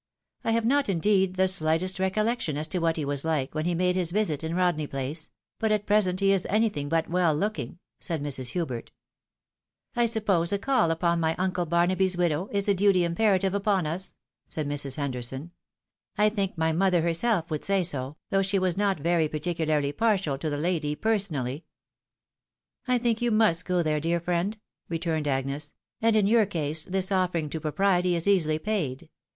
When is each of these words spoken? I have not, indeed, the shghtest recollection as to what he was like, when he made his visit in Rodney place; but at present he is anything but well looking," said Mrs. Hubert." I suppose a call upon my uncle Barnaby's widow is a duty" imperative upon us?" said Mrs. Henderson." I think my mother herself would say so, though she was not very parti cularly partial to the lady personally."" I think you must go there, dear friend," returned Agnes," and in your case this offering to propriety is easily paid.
I 0.43 0.49
have 0.53 0.65
not, 0.65 0.89
indeed, 0.89 1.35
the 1.35 1.43
shghtest 1.43 1.99
recollection 1.99 2.57
as 2.57 2.67
to 2.69 2.79
what 2.79 2.97
he 2.97 3.05
was 3.05 3.23
like, 3.23 3.53
when 3.53 3.65
he 3.65 3.75
made 3.75 3.95
his 3.95 4.09
visit 4.09 4.43
in 4.43 4.55
Rodney 4.55 4.87
place; 4.87 5.29
but 5.59 5.71
at 5.71 5.85
present 5.85 6.21
he 6.21 6.31
is 6.31 6.47
anything 6.49 6.89
but 6.89 7.07
well 7.07 7.35
looking," 7.35 7.77
said 7.99 8.23
Mrs. 8.23 8.49
Hubert." 8.53 8.91
I 9.95 10.07
suppose 10.07 10.51
a 10.51 10.57
call 10.57 10.89
upon 10.89 11.19
my 11.19 11.35
uncle 11.35 11.67
Barnaby's 11.67 12.17
widow 12.17 12.49
is 12.51 12.67
a 12.67 12.73
duty" 12.73 13.03
imperative 13.03 13.53
upon 13.53 13.85
us?" 13.85 14.17
said 14.49 14.67
Mrs. 14.67 14.95
Henderson." 14.95 15.51
I 16.17 16.29
think 16.29 16.57
my 16.57 16.71
mother 16.71 17.03
herself 17.03 17.51
would 17.51 17.63
say 17.63 17.83
so, 17.83 18.17
though 18.31 18.41
she 18.41 18.57
was 18.57 18.75
not 18.75 18.99
very 18.99 19.27
parti 19.27 19.53
cularly 19.53 19.95
partial 19.95 20.35
to 20.39 20.49
the 20.49 20.57
lady 20.57 20.95
personally."" 20.95 21.63
I 22.87 22.97
think 22.97 23.21
you 23.21 23.29
must 23.29 23.65
go 23.65 23.83
there, 23.83 23.99
dear 23.99 24.19
friend," 24.19 24.57
returned 24.89 25.27
Agnes," 25.27 25.75
and 26.01 26.15
in 26.15 26.25
your 26.25 26.47
case 26.47 26.85
this 26.85 27.11
offering 27.11 27.51
to 27.51 27.59
propriety 27.61 28.15
is 28.15 28.27
easily 28.27 28.57
paid. 28.57 29.07